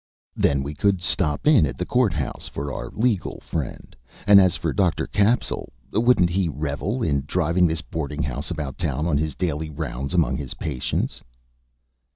[0.35, 4.55] Then we could stop in at the court house for our legal friend; and as
[4.55, 9.35] for Doctor Capsule, wouldn't he revel in driving this boarding house about town on his
[9.35, 11.21] daily rounds among his patients?"